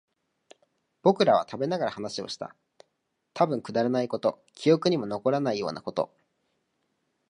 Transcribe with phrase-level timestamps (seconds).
[1.03, 2.55] 僕らは食べながら話をした。
[3.35, 6.11] たぶんくだらないこと、記憶にも残らないようなこと。